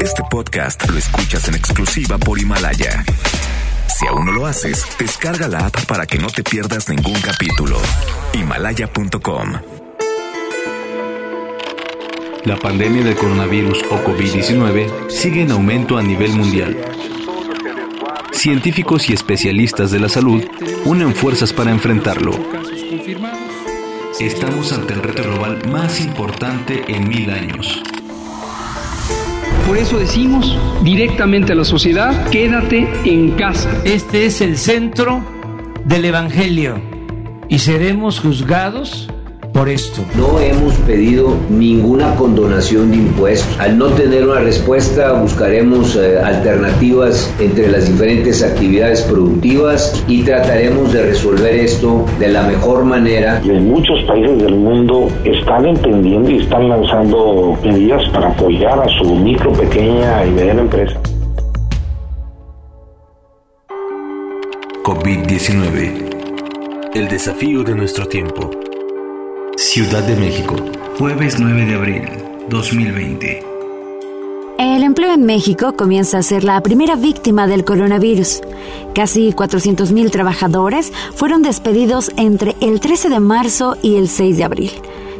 Este 0.00 0.22
podcast 0.30 0.88
lo 0.90 0.98
escuchas 0.98 1.48
en 1.48 1.54
exclusiva 1.54 2.18
por 2.18 2.38
Himalaya. 2.38 3.04
Si 3.88 4.06
aún 4.06 4.26
no 4.26 4.32
lo 4.32 4.46
haces, 4.46 4.84
descarga 4.98 5.48
la 5.48 5.66
app 5.66 5.86
para 5.86 6.06
que 6.06 6.18
no 6.18 6.26
te 6.28 6.42
pierdas 6.42 6.90
ningún 6.90 7.18
capítulo. 7.20 7.78
Himalaya.com. 8.34 9.52
La 12.44 12.56
pandemia 12.56 13.02
del 13.02 13.16
coronavirus 13.16 13.82
o 13.90 14.04
COVID-19 14.04 15.08
sigue 15.08 15.42
en 15.42 15.52
aumento 15.52 15.96
a 15.96 16.02
nivel 16.02 16.32
mundial. 16.32 16.76
Científicos 18.32 19.08
y 19.08 19.14
especialistas 19.14 19.90
de 19.90 20.00
la 20.00 20.08
salud 20.08 20.44
unen 20.84 21.14
fuerzas 21.14 21.52
para 21.52 21.70
enfrentarlo. 21.70 22.32
Estamos 24.20 24.72
ante 24.72 24.92
el 24.92 25.02
reto 25.02 25.22
global 25.22 25.66
más 25.70 26.00
importante 26.00 26.84
en 26.88 27.08
mil 27.08 27.30
años. 27.30 27.82
Por 29.66 29.78
eso 29.78 29.98
decimos 29.98 30.56
directamente 30.82 31.52
a 31.52 31.54
la 31.54 31.64
sociedad, 31.64 32.28
quédate 32.30 32.88
en 33.04 33.32
casa. 33.32 33.70
Este 33.84 34.26
es 34.26 34.40
el 34.40 34.56
centro 34.56 35.24
del 35.84 36.04
Evangelio 36.04 36.80
y 37.48 37.58
seremos 37.58 38.20
juzgados 38.20 39.08
por 39.52 39.68
esto. 39.68 40.02
No 40.16 40.40
hemos 40.40 40.74
pedido 40.86 41.36
ninguna 41.50 42.14
condonación 42.16 42.90
de 42.90 42.96
impuestos. 42.98 43.58
Al 43.60 43.78
no 43.78 43.86
tener 43.88 44.26
una 44.26 44.40
respuesta, 44.40 45.12
buscaremos 45.12 45.96
eh, 45.96 46.18
alternativas 46.18 47.32
entre 47.38 47.70
las 47.70 47.86
diferentes 47.86 48.42
actividades 48.42 49.02
productivas 49.02 50.02
y 50.08 50.22
trataremos 50.22 50.92
de 50.92 51.02
resolver 51.02 51.54
esto 51.54 52.06
de 52.18 52.28
la 52.28 52.42
mejor 52.42 52.84
manera. 52.84 53.40
Y 53.44 53.50
en 53.50 53.68
muchos 53.68 54.02
países 54.04 54.42
del 54.42 54.54
mundo 54.56 55.08
están 55.24 55.66
entendiendo 55.66 56.30
y 56.30 56.38
están 56.38 56.68
lanzando 56.68 57.58
medidas 57.62 58.08
para 58.10 58.28
apoyar 58.28 58.78
a 58.78 58.88
su 58.98 59.14
micro, 59.14 59.52
pequeña 59.52 60.24
y 60.24 60.30
mediana 60.30 60.62
empresa. 60.62 60.98
COVID-19. 64.84 66.10
El 66.94 67.08
desafío 67.08 67.62
de 67.62 67.74
nuestro 67.74 68.06
tiempo. 68.06 68.61
Ciudad 69.72 70.06
de 70.06 70.14
México. 70.16 70.54
Jueves 70.98 71.40
9 71.40 71.64
de 71.64 71.74
abril 71.74 72.02
2020. 72.50 73.42
El 74.58 74.82
empleo 74.82 75.14
en 75.14 75.24
México 75.24 75.72
comienza 75.78 76.18
a 76.18 76.22
ser 76.22 76.44
la 76.44 76.62
primera 76.62 76.94
víctima 76.94 77.46
del 77.46 77.64
coronavirus. 77.64 78.42
Casi 78.94 79.32
400.000 79.32 80.10
trabajadores 80.10 80.92
fueron 81.14 81.40
despedidos 81.40 82.12
entre 82.18 82.54
el 82.60 82.80
13 82.80 83.08
de 83.08 83.20
marzo 83.20 83.78
y 83.80 83.96
el 83.96 84.08
6 84.10 84.36
de 84.36 84.44
abril. 84.44 84.72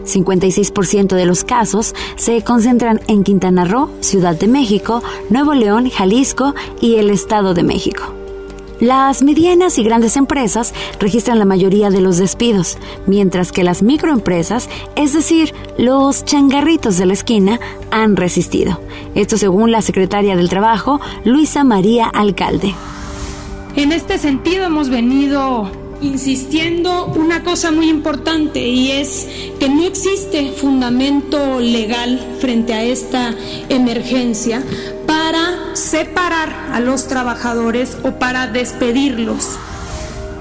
56% 0.04 1.14
de 1.16 1.24
los 1.24 1.44
casos 1.44 1.94
se 2.16 2.44
concentran 2.44 3.00
en 3.08 3.24
Quintana 3.24 3.64
Roo, 3.64 3.88
Ciudad 4.00 4.38
de 4.38 4.48
México, 4.48 5.02
Nuevo 5.30 5.54
León, 5.54 5.88
Jalisco 5.88 6.54
y 6.78 6.96
el 6.96 7.08
Estado 7.08 7.54
de 7.54 7.62
México. 7.62 8.21
Las 8.82 9.22
medianas 9.22 9.78
y 9.78 9.84
grandes 9.84 10.16
empresas 10.16 10.74
registran 10.98 11.38
la 11.38 11.44
mayoría 11.44 11.88
de 11.90 12.00
los 12.00 12.18
despidos, 12.18 12.78
mientras 13.06 13.52
que 13.52 13.62
las 13.62 13.80
microempresas, 13.80 14.68
es 14.96 15.12
decir, 15.12 15.54
los 15.78 16.24
changarritos 16.24 16.98
de 16.98 17.06
la 17.06 17.12
esquina, 17.12 17.60
han 17.92 18.16
resistido. 18.16 18.80
Esto 19.14 19.36
según 19.36 19.70
la 19.70 19.82
secretaria 19.82 20.34
del 20.34 20.48
Trabajo, 20.48 21.00
Luisa 21.24 21.62
María 21.62 22.08
Alcalde. 22.08 22.74
En 23.76 23.92
este 23.92 24.18
sentido 24.18 24.64
hemos 24.64 24.88
venido 24.88 25.70
insistiendo 26.00 27.06
una 27.14 27.44
cosa 27.44 27.70
muy 27.70 27.88
importante 27.88 28.66
y 28.66 28.90
es 28.90 29.28
que 29.60 29.68
no 29.68 29.84
existe 29.84 30.50
fundamento 30.50 31.60
legal 31.60 32.18
frente 32.40 32.74
a 32.74 32.82
esta 32.82 33.32
emergencia 33.68 34.60
para 35.06 35.61
separar 35.74 36.50
a 36.72 36.80
los 36.80 37.06
trabajadores 37.06 37.96
o 38.02 38.12
para 38.12 38.46
despedirlos. 38.46 39.48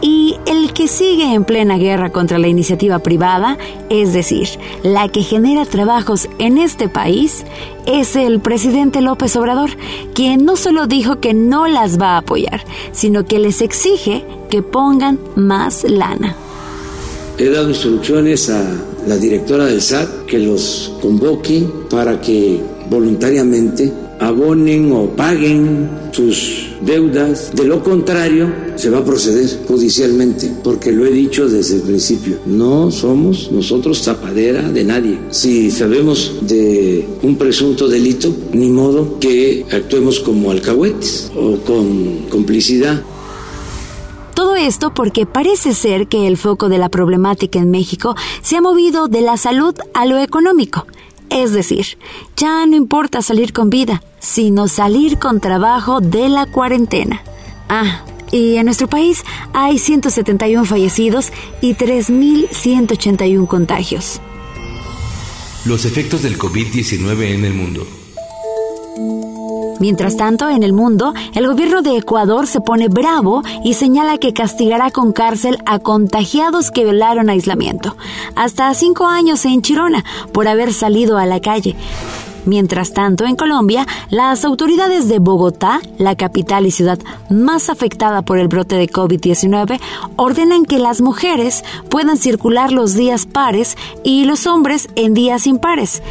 Y 0.01 0.37
el 0.47 0.73
que 0.73 0.87
sigue 0.87 1.31
en 1.31 1.43
plena 1.43 1.77
guerra 1.77 2.11
contra 2.11 2.39
la 2.39 2.47
iniciativa 2.47 2.99
privada, 2.99 3.59
es 3.89 4.13
decir, 4.13 4.47
la 4.81 5.09
que 5.09 5.21
genera 5.21 5.63
trabajos 5.65 6.27
en 6.39 6.57
este 6.57 6.89
país, 6.89 7.43
es 7.85 8.15
el 8.15 8.39
presidente 8.39 9.01
López 9.01 9.35
Obrador, 9.35 9.69
quien 10.15 10.43
no 10.43 10.55
solo 10.55 10.87
dijo 10.87 11.19
que 11.19 11.35
no 11.35 11.67
las 11.67 11.99
va 11.99 12.15
a 12.15 12.17
apoyar, 12.17 12.63
sino 12.91 13.25
que 13.25 13.37
les 13.37 13.61
exige 13.61 14.25
que 14.49 14.63
pongan 14.63 15.19
más 15.35 15.83
lana. 15.83 16.35
He 17.37 17.49
dado 17.49 17.69
instrucciones 17.69 18.49
a 18.49 18.63
la 19.05 19.17
directora 19.17 19.65
del 19.65 19.81
SAT 19.81 20.25
que 20.25 20.39
los 20.39 20.93
convoque 20.99 21.63
para 21.89 22.19
que 22.19 22.59
voluntariamente 22.91 23.89
abonen 24.19 24.91
o 24.91 25.07
paguen 25.15 25.89
sus 26.11 26.67
deudas. 26.81 27.51
De 27.55 27.63
lo 27.63 27.81
contrario, 27.81 28.53
se 28.75 28.89
va 28.89 28.99
a 28.99 29.05
proceder 29.05 29.47
judicialmente, 29.65 30.51
porque 30.61 30.91
lo 30.91 31.05
he 31.05 31.11
dicho 31.11 31.47
desde 31.47 31.77
el 31.77 31.83
principio. 31.83 32.39
No 32.45 32.91
somos 32.91 33.49
nosotros 33.49 34.03
tapadera 34.03 34.69
de 34.69 34.83
nadie. 34.83 35.19
Si 35.29 35.71
sabemos 35.71 36.35
de 36.41 37.07
un 37.23 37.37
presunto 37.37 37.87
delito, 37.87 38.35
ni 38.51 38.69
modo 38.69 39.19
que 39.19 39.65
actuemos 39.71 40.19
como 40.19 40.51
alcahuetes 40.51 41.31
o 41.33 41.55
con 41.59 42.27
complicidad. 42.29 43.01
Todo 44.35 44.55
esto 44.55 44.93
porque 44.93 45.25
parece 45.25 45.73
ser 45.73 46.07
que 46.07 46.27
el 46.27 46.35
foco 46.35 46.67
de 46.67 46.77
la 46.77 46.89
problemática 46.89 47.59
en 47.59 47.71
México 47.71 48.15
se 48.41 48.57
ha 48.57 48.61
movido 48.61 49.07
de 49.07 49.21
la 49.21 49.37
salud 49.37 49.75
a 49.93 50.05
lo 50.05 50.17
económico. 50.17 50.85
Es 51.31 51.53
decir, 51.53 51.97
ya 52.35 52.65
no 52.65 52.75
importa 52.75 53.21
salir 53.21 53.53
con 53.53 53.69
vida, 53.69 54.03
sino 54.19 54.67
salir 54.67 55.17
con 55.17 55.39
trabajo 55.39 56.01
de 56.01 56.27
la 56.27 56.45
cuarentena. 56.45 57.23
Ah, 57.69 58.03
y 58.31 58.57
en 58.57 58.65
nuestro 58.65 58.89
país 58.89 59.23
hay 59.53 59.79
171 59.79 60.65
fallecidos 60.65 61.31
y 61.61 61.75
3.181 61.75 63.47
contagios. 63.47 64.19
Los 65.63 65.85
efectos 65.85 66.21
del 66.21 66.37
COVID-19 66.37 67.33
en 67.33 67.45
el 67.45 67.53
mundo. 67.53 67.87
Mientras 69.81 70.15
tanto, 70.15 70.47
en 70.47 70.61
el 70.61 70.73
mundo, 70.73 71.11
el 71.33 71.47
gobierno 71.47 71.81
de 71.81 71.97
Ecuador 71.97 72.45
se 72.45 72.61
pone 72.61 72.87
bravo 72.87 73.41
y 73.63 73.73
señala 73.73 74.19
que 74.19 74.31
castigará 74.31 74.91
con 74.91 75.11
cárcel 75.11 75.57
a 75.65 75.79
contagiados 75.79 76.69
que 76.69 76.83
violaron 76.83 77.31
aislamiento, 77.31 77.97
hasta 78.35 78.71
cinco 78.75 79.07
años 79.07 79.43
en 79.43 79.63
Chirona, 79.63 80.05
por 80.33 80.47
haber 80.47 80.71
salido 80.71 81.17
a 81.17 81.25
la 81.25 81.39
calle. 81.39 81.75
Mientras 82.45 82.93
tanto, 82.93 83.25
en 83.25 83.35
Colombia, 83.35 83.87
las 84.11 84.45
autoridades 84.45 85.07
de 85.07 85.17
Bogotá, 85.17 85.81
la 85.97 86.15
capital 86.15 86.67
y 86.67 86.71
ciudad 86.71 86.99
más 87.31 87.67
afectada 87.67 88.21
por 88.21 88.37
el 88.37 88.49
brote 88.49 88.75
de 88.75 88.87
COVID-19, 88.87 89.79
ordenan 90.15 90.65
que 90.65 90.77
las 90.77 91.01
mujeres 91.01 91.63
puedan 91.89 92.17
circular 92.17 92.71
los 92.71 92.93
días 92.93 93.25
pares 93.25 93.75
y 94.03 94.25
los 94.25 94.45
hombres 94.45 94.89
en 94.95 95.15
días 95.15 95.47
impares. 95.47 96.03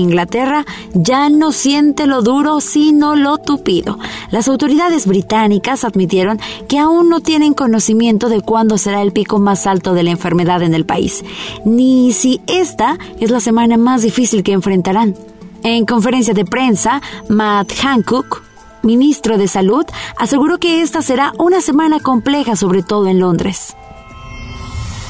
Inglaterra 0.00 0.64
ya 0.92 1.28
no 1.28 1.52
siente 1.52 2.06
lo 2.06 2.22
duro 2.22 2.60
sino 2.60 3.14
lo 3.14 3.38
tupido. 3.38 3.98
Las 4.30 4.48
autoridades 4.48 5.06
británicas 5.06 5.84
admitieron 5.84 6.40
que 6.68 6.78
aún 6.78 7.08
no 7.08 7.20
tienen 7.20 7.54
conocimiento 7.54 8.28
de 8.28 8.40
cuándo 8.40 8.78
será 8.78 9.02
el 9.02 9.12
pico 9.12 9.38
más 9.38 9.66
alto 9.66 9.94
de 9.94 10.02
la 10.02 10.10
enfermedad 10.10 10.62
en 10.62 10.74
el 10.74 10.84
país, 10.84 11.24
ni 11.64 12.12
si 12.12 12.40
esta 12.46 12.98
es 13.20 13.30
la 13.30 13.40
semana 13.40 13.76
más 13.76 14.02
difícil 14.02 14.42
que 14.42 14.52
enfrentarán. 14.52 15.14
En 15.62 15.84
conferencia 15.84 16.34
de 16.34 16.44
prensa, 16.44 17.02
Matt 17.28 17.72
Hancock, 17.82 18.42
ministro 18.82 19.36
de 19.36 19.46
Salud, 19.46 19.84
aseguró 20.16 20.58
que 20.58 20.82
esta 20.82 21.02
será 21.02 21.32
una 21.38 21.60
semana 21.60 22.00
compleja, 22.00 22.56
sobre 22.56 22.82
todo 22.82 23.08
en 23.08 23.20
Londres. 23.20 23.76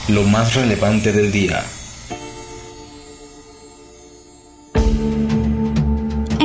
Lo 0.08 0.24
más 0.24 0.54
relevante 0.54 1.12
del 1.12 1.30
día. 1.30 1.64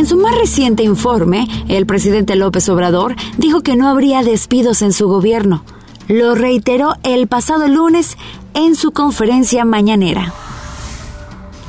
En 0.05 0.09
su 0.09 0.17
más 0.17 0.37
reciente 0.37 0.83
informe, 0.83 1.47
el 1.67 1.87
presidente 1.87 2.35
López 2.35 2.69
Obrador 2.69 3.15
dijo 3.39 3.63
que 3.63 3.75
no 3.75 3.89
habría 3.89 4.21
despidos 4.21 4.83
en 4.83 4.93
su 4.93 5.07
gobierno. 5.07 5.65
Lo 6.07 6.35
reiteró 6.35 6.93
el 7.01 7.25
pasado 7.25 7.67
lunes 7.67 8.15
en 8.53 8.75
su 8.75 8.91
conferencia 8.91 9.65
mañanera. 9.65 10.31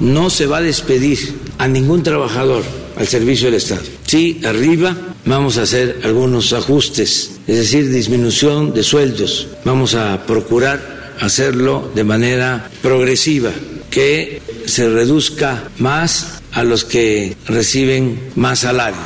No 0.00 0.28
se 0.28 0.46
va 0.46 0.58
a 0.58 0.60
despedir 0.60 1.18
a 1.56 1.66
ningún 1.66 2.02
trabajador 2.02 2.62
al 2.98 3.06
servicio 3.06 3.46
del 3.46 3.54
Estado. 3.54 3.80
Sí, 4.04 4.42
arriba 4.44 4.94
vamos 5.24 5.56
a 5.56 5.62
hacer 5.62 6.00
algunos 6.04 6.52
ajustes, 6.52 7.38
es 7.46 7.56
decir, 7.56 7.88
disminución 7.90 8.74
de 8.74 8.82
sueldos. 8.82 9.48
Vamos 9.64 9.94
a 9.94 10.26
procurar 10.26 11.14
hacerlo 11.22 11.90
de 11.94 12.04
manera 12.04 12.70
progresiva, 12.82 13.52
que 13.88 14.42
se 14.66 14.90
reduzca 14.90 15.70
más 15.78 16.35
a 16.56 16.64
los 16.64 16.84
que 16.84 17.36
reciben 17.46 18.32
más 18.34 18.60
salario. 18.60 18.98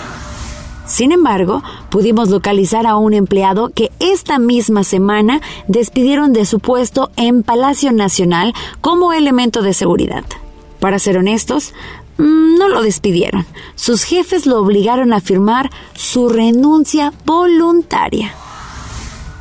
Sin 0.87 1.11
embargo, 1.11 1.63
pudimos 1.91 2.31
localizar 2.31 2.87
a 2.87 2.97
un 2.97 3.13
empleado 3.13 3.71
que 3.71 3.91
esta 3.99 4.39
misma 4.39 4.85
semana 4.85 5.41
despidieron 5.67 6.33
de 6.33 6.47
su 6.47 6.61
puesto 6.61 7.11
en 7.17 7.43
Palacio 7.43 7.93
Nacional 7.93 8.55
como 8.81 9.13
elemento 9.13 9.63
de 9.63 9.75
seguridad. 9.75 10.25
Para 10.79 11.01
ser 11.01 11.19
honestos, 11.19 11.75
mm, 12.19 12.57
no 12.57 12.69
lo 12.69 12.83
despidieron. 12.83 13.45
Sus 13.75 14.05
jefes 14.05 14.47
lo 14.47 14.61
obligaron 14.61 15.13
a 15.13 15.21
firmar 15.21 15.71
su 15.95 16.29
renuncia 16.29 17.13
voluntaria. 17.27 18.33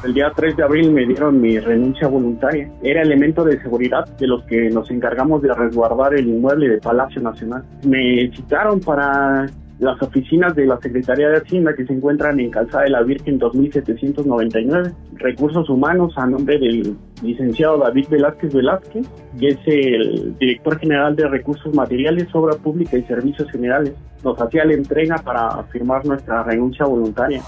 El 0.04 0.14
día 0.14 0.32
3 0.34 0.56
de 0.56 0.64
abril 0.64 0.92
me 0.92 1.06
dieron 1.06 1.42
mi 1.42 1.60
renuncia 1.60 2.08
voluntaria. 2.08 2.72
Era 2.82 3.02
elemento 3.02 3.44
de 3.44 3.62
seguridad 3.62 4.08
de 4.18 4.28
los 4.28 4.44
que 4.46 4.70
nos 4.70 4.90
encargamos 4.92 5.42
de 5.42 5.54
resguardar 5.54 6.14
el 6.14 6.28
inmueble 6.28 6.70
de 6.70 6.78
Palacio 6.78 7.22
Nacional. 7.22 7.66
Me 7.84 8.32
citaron 8.34 8.80
para 8.80 9.48
las 9.80 10.02
oficinas 10.02 10.56
de 10.56 10.66
la 10.66 10.80
Secretaría 10.80 11.30
de 11.30 11.38
Hacienda 11.38 11.74
que 11.74 11.86
se 11.86 11.94
encuentran 11.94 12.40
en 12.40 12.50
Calzada 12.50 12.84
de 12.84 12.92
la 12.92 13.02
Virgen 13.02 13.40
2799. 13.40 14.92
Recursos 15.16 15.70
Humanos 15.70 16.14
a 16.16 16.26
nombre 16.26 16.58
del 16.60 16.96
licenciado 17.22 17.80
David 17.80 18.08
Velázquez 18.10 18.54
Velázquez, 18.54 19.06
que 19.38 19.48
es 19.50 19.60
el 19.66 20.38
director 20.38 20.80
general 20.80 21.16
de 21.18 21.28
Recursos 21.28 21.74
Materiales, 21.74 22.28
Obra 22.34 22.56
Pública 22.56 22.98
y 22.98 23.04
Servicios 23.04 23.52
Generales. 23.52 23.94
Nos 24.24 24.40
hacía 24.42 24.64
la 24.64 24.74
entrega 24.74 25.18
para 25.18 25.62
firmar 25.66 26.06
nuestra 26.06 26.44
renuncia 26.44 26.86
voluntaria. 26.86 27.42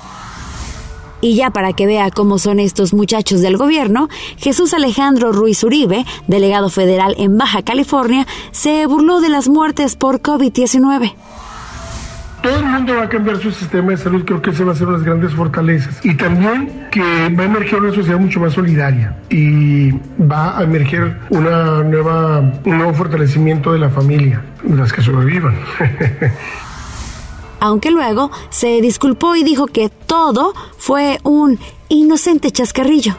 Y 1.22 1.36
ya 1.36 1.52
para 1.52 1.74
que 1.74 1.86
vea 1.86 2.10
cómo 2.10 2.40
son 2.40 2.60
estos 2.60 2.94
muchachos 2.94 3.42
del 3.42 3.58
gobierno, 3.58 4.10
Jesús 4.38 4.74
Alejandro 4.74 5.32
Ruiz 5.32 5.64
Uribe, 5.64 6.06
delegado 6.28 6.70
federal 6.70 7.16
en 7.18 7.38
Baja 7.38 7.62
California, 7.62 8.26
se 8.52 8.86
burló 8.88 9.22
de 9.22 9.30
las 9.30 9.48
muertes 9.48 9.96
por 9.96 10.22
COVID-19 10.22 11.14
todo 12.42 12.58
el 12.58 12.66
mundo 12.66 12.96
va 12.96 13.04
a 13.04 13.10
cambiar 13.10 13.38
su 13.38 13.52
sistema 13.52 13.92
de 13.92 13.98
salud, 13.98 14.24
creo 14.26 14.42
que 14.42 14.50
ese 14.50 14.64
va 14.64 14.72
a 14.72 14.76
ser 14.76 14.88
una 14.88 14.98
de 14.98 15.04
las 15.04 15.08
grandes 15.08 15.34
fortalezas. 15.34 16.04
Y 16.04 16.16
también 16.16 16.88
que 16.92 17.02
va 17.02 17.44
a 17.44 17.46
emerger 17.46 17.80
una 17.80 17.94
sociedad 17.94 18.20
mucho 18.20 18.40
más 18.40 18.54
solidaria 18.54 19.16
y 19.30 19.92
va 20.20 20.58
a 20.58 20.64
emerger 20.64 21.18
una 21.30 21.84
nueva, 21.84 22.40
un 22.40 22.78
nuevo 22.78 22.94
fortalecimiento 22.94 23.74
de 23.74 23.80
la 23.80 23.90
familia, 23.90 24.42
las 24.68 24.92
que 24.92 25.02
sobrevivan. 25.02 25.56
Aunque 27.62 27.92
luego 27.92 28.32
se 28.50 28.82
disculpó 28.82 29.36
y 29.36 29.44
dijo 29.44 29.68
que 29.68 29.90
todo 29.90 30.54
fue 30.78 31.20
un 31.24 31.60
inocente 31.90 32.50
chascarrillo. 32.52 33.16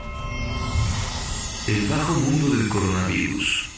El 1.68 1.86
bajo 1.86 2.12
mundo 2.14 2.56
del 2.56 2.68
coronavirus. 2.68 3.70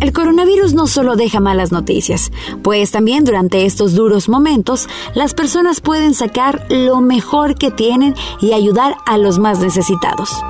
El 0.00 0.12
coronavirus 0.12 0.74
no 0.74 0.88
solo 0.88 1.14
deja 1.14 1.38
malas 1.38 1.70
noticias, 1.70 2.32
pues 2.64 2.90
también 2.90 3.22
durante 3.22 3.66
estos 3.66 3.94
duros 3.94 4.28
momentos 4.28 4.88
las 5.14 5.32
personas 5.32 5.80
pueden 5.80 6.12
sacar 6.12 6.66
lo 6.68 7.00
mejor 7.00 7.54
que 7.54 7.70
tienen 7.70 8.16
y 8.40 8.52
ayudar 8.52 8.96
a 9.06 9.16
los 9.16 9.38
más 9.38 9.60
necesitados. 9.60 10.42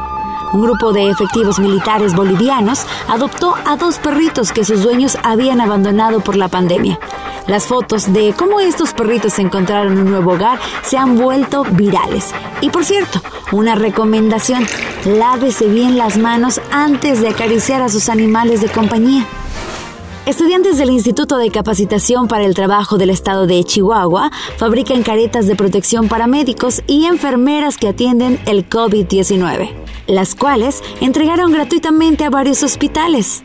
Un 0.55 0.63
grupo 0.63 0.95
de 0.95 1.11
efectivos 1.11 1.59
militares 1.59 2.15
bolivianos 2.15 2.87
adoptó 3.09 3.55
a 3.67 3.77
dos 3.77 3.99
perritos 3.99 4.53
que 4.53 4.65
sus 4.65 4.83
dueños 4.83 5.19
habían 5.23 5.61
abandonado 5.61 6.21
por 6.21 6.37
la 6.37 6.49
pandemia. 6.49 6.99
Las 7.47 7.67
fotos 7.67 8.13
de 8.13 8.35
cómo 8.37 8.61
estos 8.61 8.93
perritos 8.93 9.39
encontraron 9.39 9.99
un 9.99 10.11
nuevo 10.11 10.33
hogar 10.33 10.61
se 10.83 10.97
han 10.97 11.17
vuelto 11.19 11.65
virales. 11.65 12.33
Y 12.61 12.71
por 12.71 12.85
cierto, 12.85 13.21
una 13.51 13.75
recomendación, 13.75 14.65
lávese 15.05 15.67
bien 15.67 15.99
las 15.99 16.19
manos 16.19 16.61
antes 16.71 17.21
de 17.21 17.29
acariciar 17.29 17.83
a 17.83 17.89
sus 17.89 18.09
animales 18.09 18.61
de 18.61 18.69
compañía. 18.69 19.27
Estudiantes 20.25 20.79
del 20.79 20.91
Instituto 20.91 21.37
de 21.37 21.51
Capacitación 21.51 22.29
para 22.29 22.45
el 22.45 22.55
Trabajo 22.55 22.97
del 22.97 23.11
Estado 23.11 23.49
de 23.49 23.65
Chihuahua 23.65 24.31
fabrican 24.57 25.03
caretas 25.03 25.49
de 25.49 25.57
protección 25.57 26.07
para 26.07 26.29
médicos 26.29 26.81
y 26.87 27.07
enfermeras 27.07 27.77
que 27.77 27.89
atienden 27.89 28.39
el 28.47 28.69
COVID-19, 28.69 29.73
las 30.07 30.37
cuales 30.37 30.81
entregaron 31.01 31.51
gratuitamente 31.51 32.25
a 32.25 32.31
varios 32.31 32.63
hospitales. 32.63 33.43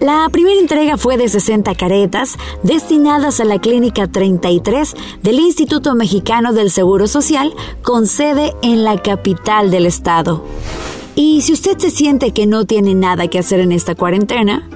La 0.00 0.28
primera 0.30 0.60
entrega 0.60 0.96
fue 0.96 1.16
de 1.16 1.28
60 1.28 1.74
caretas 1.74 2.36
destinadas 2.62 3.40
a 3.40 3.44
la 3.44 3.58
Clínica 3.58 4.06
33 4.06 4.94
del 5.22 5.40
Instituto 5.40 5.94
Mexicano 5.94 6.52
del 6.52 6.70
Seguro 6.70 7.08
Social 7.08 7.52
con 7.82 8.06
sede 8.06 8.54
en 8.62 8.84
la 8.84 9.02
capital 9.02 9.70
del 9.70 9.86
estado. 9.86 10.44
Y 11.16 11.40
si 11.40 11.52
usted 11.52 11.78
se 11.78 11.90
siente 11.90 12.30
que 12.30 12.46
no 12.46 12.64
tiene 12.64 12.94
nada 12.94 13.26
que 13.26 13.40
hacer 13.40 13.58
en 13.58 13.72
esta 13.72 13.96
cuarentena, 13.96 14.68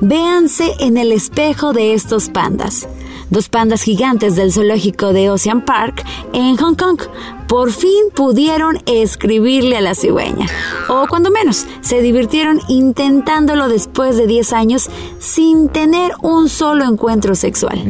Véanse 0.00 0.74
en 0.80 0.96
el 0.96 1.12
espejo 1.12 1.72
de 1.72 1.94
estos 1.94 2.28
pandas. 2.28 2.88
Dos 3.34 3.48
pandas 3.48 3.82
gigantes 3.82 4.36
del 4.36 4.52
zoológico 4.52 5.12
de 5.12 5.28
Ocean 5.28 5.64
Park 5.64 6.04
en 6.32 6.56
Hong 6.56 6.76
Kong 6.76 7.00
por 7.48 7.72
fin 7.72 8.04
pudieron 8.14 8.80
escribirle 8.86 9.76
a 9.76 9.80
la 9.80 9.96
cigüeña. 9.96 10.46
O 10.88 11.08
cuando 11.08 11.32
menos, 11.32 11.66
se 11.80 12.00
divirtieron 12.00 12.60
intentándolo 12.68 13.68
después 13.68 14.16
de 14.16 14.28
10 14.28 14.52
años 14.52 14.88
sin 15.18 15.68
tener 15.68 16.12
un 16.22 16.48
solo 16.48 16.84
encuentro 16.84 17.34
sexual. 17.34 17.82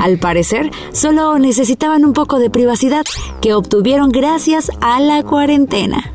Al 0.00 0.18
parecer, 0.18 0.72
solo 0.92 1.38
necesitaban 1.38 2.04
un 2.04 2.12
poco 2.12 2.40
de 2.40 2.50
privacidad 2.50 3.04
que 3.40 3.54
obtuvieron 3.54 4.10
gracias 4.10 4.68
a 4.80 4.98
la 4.98 5.22
cuarentena. 5.22 6.12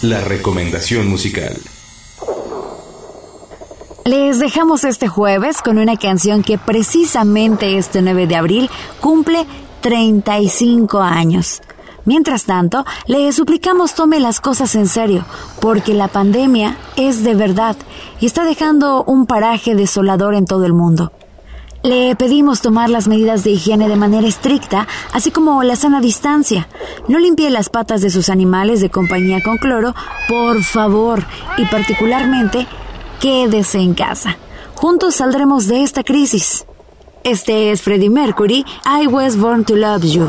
La 0.00 0.20
recomendación 0.20 1.08
musical. 1.08 1.56
Les 4.04 4.38
dejamos 4.38 4.84
este 4.84 5.08
jueves 5.08 5.62
con 5.62 5.78
una 5.78 5.96
canción 5.96 6.42
que 6.42 6.58
precisamente 6.58 7.78
este 7.78 8.02
9 8.02 8.26
de 8.26 8.36
abril 8.36 8.70
cumple 9.00 9.46
35 9.80 11.00
años. 11.00 11.62
Mientras 12.04 12.44
tanto, 12.44 12.84
le 13.06 13.32
suplicamos 13.32 13.94
tome 13.94 14.20
las 14.20 14.42
cosas 14.42 14.74
en 14.74 14.88
serio, 14.88 15.24
porque 15.58 15.94
la 15.94 16.08
pandemia 16.08 16.76
es 16.96 17.24
de 17.24 17.34
verdad 17.34 17.76
y 18.20 18.26
está 18.26 18.44
dejando 18.44 19.04
un 19.04 19.24
paraje 19.24 19.74
desolador 19.74 20.34
en 20.34 20.44
todo 20.44 20.66
el 20.66 20.74
mundo. 20.74 21.10
Le 21.82 22.14
pedimos 22.14 22.60
tomar 22.60 22.90
las 22.90 23.08
medidas 23.08 23.42
de 23.42 23.52
higiene 23.52 23.88
de 23.88 23.96
manera 23.96 24.26
estricta, 24.26 24.86
así 25.14 25.30
como 25.30 25.62
la 25.62 25.76
sana 25.76 26.02
distancia. 26.02 26.68
No 27.08 27.18
limpie 27.18 27.48
las 27.48 27.70
patas 27.70 28.02
de 28.02 28.10
sus 28.10 28.28
animales 28.28 28.82
de 28.82 28.90
compañía 28.90 29.42
con 29.42 29.56
cloro, 29.56 29.94
por 30.28 30.62
favor, 30.62 31.24
y 31.56 31.64
particularmente 31.66 32.66
quédese 33.24 33.78
en 33.78 33.94
casa. 33.94 34.36
Juntos 34.74 35.14
saldremos 35.14 35.66
de 35.66 35.82
esta 35.82 36.04
crisis. 36.04 36.66
Este 37.22 37.70
es 37.70 37.80
Freddie 37.80 38.10
Mercury, 38.10 38.66
I 38.84 39.06
Was 39.06 39.38
Born 39.38 39.64
to 39.64 39.76
Love 39.76 40.02
You. 40.04 40.28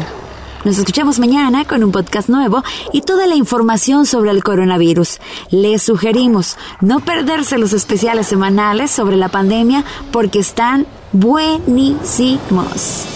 Nos 0.64 0.78
escuchamos 0.78 1.20
mañana 1.20 1.66
con 1.66 1.84
un 1.84 1.92
podcast 1.92 2.30
nuevo 2.30 2.64
y 2.94 3.02
toda 3.02 3.28
la 3.28 3.36
información 3.36 4.06
sobre 4.06 4.32
el 4.32 4.46
coronavirus. 4.46 5.20
Les 5.52 5.84
sugerimos 5.84 6.56
no 6.80 7.02
perderse 7.02 7.58
los 7.58 7.74
especiales 7.74 8.28
semanales 8.28 8.92
sobre 8.92 9.18
la 9.18 9.28
pandemia 9.28 9.84
porque 10.14 10.40
están 10.40 10.88
buenísimos. 11.12 13.08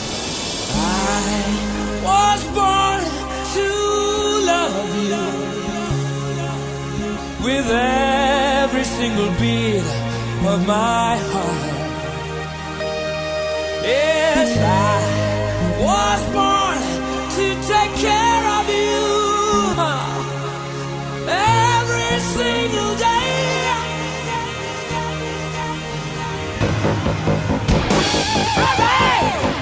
every 7.71 8.08
single 9.09 9.31
beat 9.39 9.87
of 10.51 10.59
my 10.67 11.17
heart. 11.31 11.77
Yes, 13.83 14.49
I 14.57 14.97
was 15.85 16.21
born 16.35 16.79
to 17.37 17.45
take 17.71 17.93
care 18.07 18.45
of 18.57 18.65
you 18.79 19.01
every 21.27 22.19
single 22.35 22.93
day. 22.97 23.29
Hey, 28.81 29.58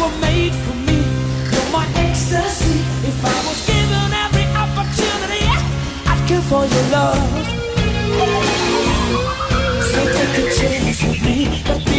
were 0.00 0.16
made 0.20 0.54
for 0.64 0.76
me. 0.88 0.98
You're 1.52 1.70
my 1.72 1.86
ecstasy. 1.96 2.80
If 3.10 3.18
I 3.24 3.36
was 3.48 3.58
given 3.66 4.08
every 4.24 4.46
opportunity, 4.64 5.44
I'd 6.10 6.20
kill 6.26 6.42
for 6.50 6.64
your 6.64 6.86
love. 6.96 7.20
So 9.92 10.00
take 10.16 10.36
a 10.40 10.54
chance 10.58 11.02
with 11.02 11.22
me. 11.22 11.89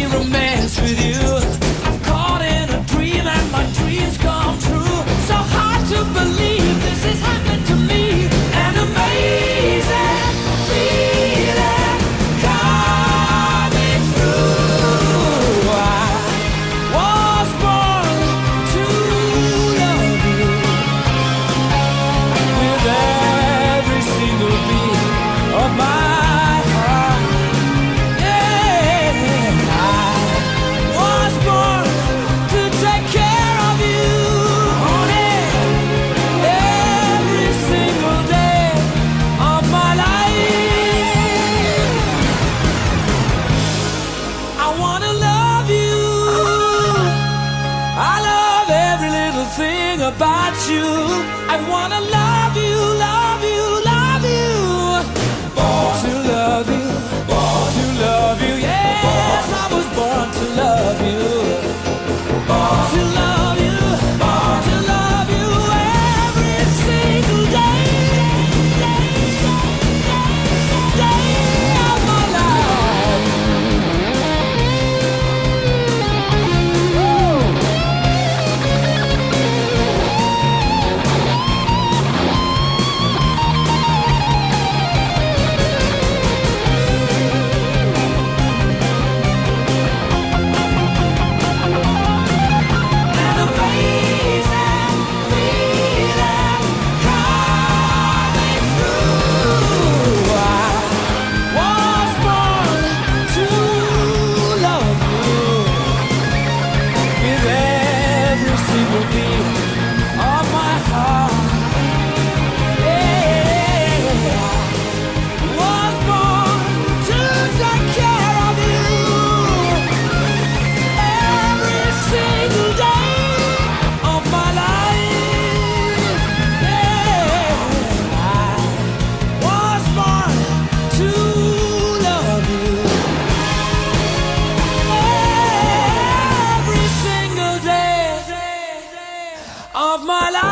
my 140.04 140.30
life. 140.30 140.51